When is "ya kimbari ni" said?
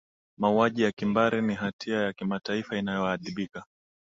0.81-1.55